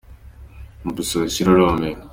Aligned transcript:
Nkubise 0.81 1.11
urushyi 1.15 1.41
rurumira. 1.47 1.99